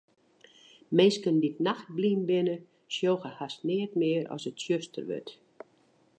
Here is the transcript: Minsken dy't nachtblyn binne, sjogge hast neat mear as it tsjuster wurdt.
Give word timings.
Minsken 0.97 1.35
dy't 1.41 1.63
nachtblyn 1.67 2.21
binne, 2.29 2.55
sjogge 2.93 3.31
hast 3.39 3.59
neat 3.67 3.93
mear 4.01 4.23
as 4.33 4.43
it 4.49 4.57
tsjuster 4.59 5.03
wurdt. 5.09 5.29